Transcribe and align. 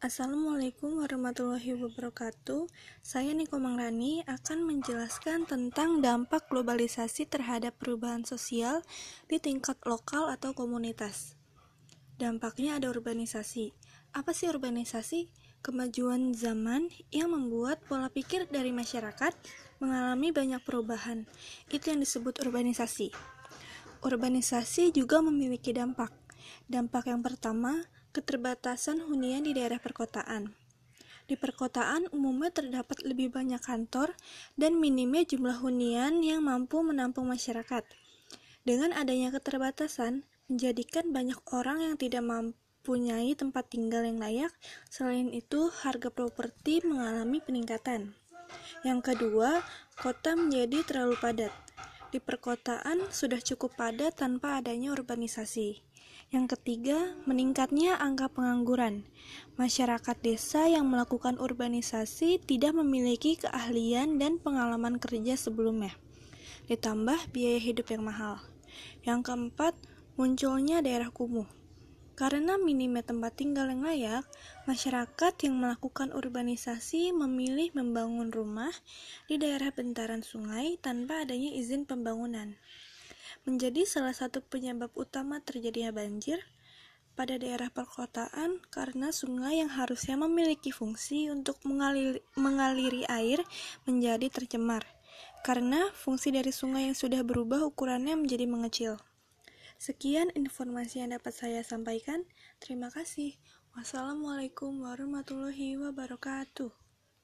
Assalamualaikum 0.00 1.04
warahmatullahi 1.04 1.76
wabarakatuh. 1.76 2.72
Saya 3.04 3.36
Niko 3.36 3.60
Mangrani 3.60 4.24
akan 4.24 4.64
menjelaskan 4.64 5.44
tentang 5.44 6.00
dampak 6.00 6.48
globalisasi 6.48 7.28
terhadap 7.28 7.76
perubahan 7.76 8.24
sosial 8.24 8.80
di 9.28 9.36
tingkat 9.36 9.76
lokal 9.84 10.32
atau 10.32 10.56
komunitas. 10.56 11.36
Dampaknya 12.16 12.80
ada 12.80 12.88
urbanisasi. 12.88 13.76
Apa 14.16 14.32
sih 14.32 14.48
urbanisasi? 14.48 15.28
Kemajuan 15.60 16.32
zaman 16.32 16.88
yang 17.12 17.36
membuat 17.36 17.84
pola 17.84 18.08
pikir 18.08 18.48
dari 18.48 18.72
masyarakat 18.72 19.36
mengalami 19.84 20.32
banyak 20.32 20.64
perubahan. 20.64 21.28
Itu 21.68 21.92
yang 21.92 22.00
disebut 22.00 22.40
urbanisasi. 22.40 23.12
Urbanisasi 24.00 24.96
juga 24.96 25.20
memiliki 25.20 25.76
dampak. 25.76 26.08
Dampak 26.72 27.12
yang 27.12 27.20
pertama, 27.20 27.84
keterbatasan 28.10 29.06
hunian 29.06 29.46
di 29.46 29.54
daerah 29.54 29.78
perkotaan. 29.78 30.54
Di 31.30 31.38
perkotaan 31.38 32.10
umumnya 32.10 32.50
terdapat 32.50 33.06
lebih 33.06 33.30
banyak 33.30 33.62
kantor 33.62 34.18
dan 34.58 34.82
minimnya 34.82 35.22
jumlah 35.22 35.62
hunian 35.62 36.26
yang 36.26 36.42
mampu 36.42 36.82
menampung 36.82 37.30
masyarakat. 37.30 37.86
Dengan 38.66 38.90
adanya 38.90 39.30
keterbatasan, 39.30 40.26
menjadikan 40.50 41.14
banyak 41.14 41.38
orang 41.54 41.86
yang 41.86 41.94
tidak 41.94 42.26
mempunyai 42.26 43.38
tempat 43.38 43.70
tinggal 43.70 44.02
yang 44.02 44.18
layak. 44.18 44.50
Selain 44.90 45.30
itu, 45.30 45.70
harga 45.70 46.10
properti 46.10 46.82
mengalami 46.82 47.38
peningkatan. 47.38 48.18
Yang 48.82 49.14
kedua, 49.14 49.62
kota 50.02 50.34
menjadi 50.34 50.82
terlalu 50.82 51.14
padat. 51.22 51.69
Di 52.10 52.18
perkotaan 52.18 53.06
sudah 53.14 53.38
cukup 53.38 53.78
padat 53.78 54.18
tanpa 54.18 54.58
adanya 54.58 54.90
urbanisasi. 54.90 55.78
Yang 56.34 56.58
ketiga, 56.58 57.14
meningkatnya 57.22 57.98
angka 58.02 58.26
pengangguran. 58.30 59.06
Masyarakat 59.54 60.18
desa 60.18 60.66
yang 60.66 60.90
melakukan 60.90 61.38
urbanisasi 61.38 62.42
tidak 62.42 62.74
memiliki 62.74 63.38
keahlian 63.38 64.18
dan 64.18 64.42
pengalaman 64.42 64.98
kerja 64.98 65.38
sebelumnya. 65.38 65.94
Ditambah 66.66 67.30
biaya 67.30 67.62
hidup 67.62 67.94
yang 67.94 68.02
mahal. 68.02 68.42
Yang 69.06 69.30
keempat, 69.30 69.74
munculnya 70.18 70.82
daerah 70.82 71.14
kumuh. 71.14 71.59
Karena 72.20 72.60
minimnya 72.60 73.00
tempat 73.00 73.40
tinggal 73.40 73.72
yang 73.72 73.80
layak, 73.80 74.28
masyarakat 74.68 75.32
yang 75.40 75.56
melakukan 75.56 76.12
urbanisasi 76.12 77.16
memilih 77.16 77.72
membangun 77.72 78.28
rumah 78.28 78.76
di 79.24 79.40
daerah 79.40 79.72
bentaran 79.72 80.20
sungai 80.20 80.76
tanpa 80.76 81.24
adanya 81.24 81.48
izin 81.56 81.88
pembangunan 81.88 82.60
menjadi 83.48 83.88
salah 83.88 84.12
satu 84.12 84.44
penyebab 84.44 84.92
utama 84.92 85.40
terjadinya 85.40 85.96
banjir 85.96 86.44
pada 87.16 87.36
daerah 87.36 87.68
perkotaan 87.72 88.60
karena 88.72 89.12
sungai 89.12 89.60
yang 89.60 89.72
harusnya 89.72 90.16
memiliki 90.16 90.72
fungsi 90.72 91.28
untuk 91.32 91.60
mengaliri, 91.64 92.20
mengaliri 92.36 93.04
air 93.08 93.44
menjadi 93.84 94.28
tercemar 94.28 94.84
karena 95.40 95.88
fungsi 95.96 96.32
dari 96.32 96.52
sungai 96.52 96.92
yang 96.92 96.96
sudah 96.96 97.24
berubah 97.24 97.64
ukurannya 97.64 98.16
menjadi 98.16 98.44
mengecil. 98.44 99.00
Sekian 99.80 100.28
informasi 100.36 101.00
yang 101.00 101.16
dapat 101.16 101.32
saya 101.32 101.64
sampaikan. 101.64 102.28
Terima 102.60 102.92
kasih. 102.92 103.40
Wassalamualaikum 103.72 104.84
warahmatullahi 104.84 105.80
wabarakatuh. 105.80 106.79